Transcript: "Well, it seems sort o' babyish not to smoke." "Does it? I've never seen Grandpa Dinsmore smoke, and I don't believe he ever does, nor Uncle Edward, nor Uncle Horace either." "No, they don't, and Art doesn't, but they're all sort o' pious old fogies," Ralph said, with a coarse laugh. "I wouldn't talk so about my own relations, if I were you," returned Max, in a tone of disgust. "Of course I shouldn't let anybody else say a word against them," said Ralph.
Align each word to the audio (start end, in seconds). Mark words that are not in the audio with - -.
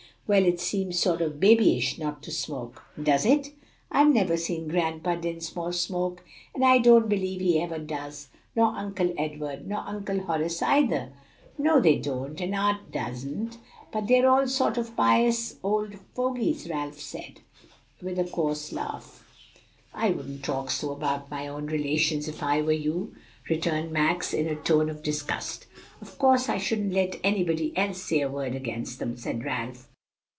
"Well, 0.27 0.45
it 0.45 0.61
seems 0.61 0.97
sort 0.97 1.21
o' 1.21 1.29
babyish 1.29 1.97
not 1.97 2.23
to 2.23 2.31
smoke." 2.31 2.83
"Does 3.03 3.25
it? 3.25 3.51
I've 3.91 4.13
never 4.13 4.37
seen 4.37 4.69
Grandpa 4.69 5.15
Dinsmore 5.15 5.73
smoke, 5.73 6.23
and 6.55 6.63
I 6.63 6.77
don't 6.77 7.09
believe 7.09 7.41
he 7.41 7.59
ever 7.59 7.77
does, 7.79 8.29
nor 8.55 8.67
Uncle 8.67 9.13
Edward, 9.17 9.67
nor 9.67 9.79
Uncle 9.79 10.21
Horace 10.21 10.61
either." 10.61 11.09
"No, 11.57 11.81
they 11.81 11.97
don't, 11.97 12.39
and 12.39 12.55
Art 12.55 12.93
doesn't, 12.93 13.57
but 13.91 14.07
they're 14.07 14.29
all 14.29 14.47
sort 14.47 14.77
o' 14.77 14.85
pious 14.85 15.57
old 15.63 15.95
fogies," 16.15 16.69
Ralph 16.69 17.01
said, 17.01 17.41
with 18.01 18.17
a 18.17 18.23
coarse 18.23 18.71
laugh. 18.71 19.27
"I 19.93 20.11
wouldn't 20.11 20.45
talk 20.45 20.71
so 20.71 20.91
about 20.93 21.29
my 21.29 21.45
own 21.49 21.65
relations, 21.65 22.29
if 22.29 22.41
I 22.41 22.61
were 22.61 22.71
you," 22.71 23.13
returned 23.49 23.91
Max, 23.91 24.33
in 24.33 24.47
a 24.47 24.55
tone 24.55 24.89
of 24.89 25.03
disgust. 25.03 25.65
"Of 25.99 26.17
course 26.17 26.47
I 26.47 26.57
shouldn't 26.57 26.93
let 26.93 27.19
anybody 27.21 27.73
else 27.77 28.01
say 28.01 28.21
a 28.21 28.29
word 28.31 28.55
against 28.55 28.99
them," 28.99 29.17
said 29.17 29.43
Ralph. 29.43 29.89